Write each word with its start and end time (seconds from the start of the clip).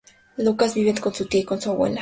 Lucas 0.39 0.73
vive 0.73 0.99
con 0.99 1.13
su 1.13 1.27
tía 1.27 1.41
y 1.41 1.45
con 1.45 1.61
su 1.61 1.69
abuela. 1.69 1.89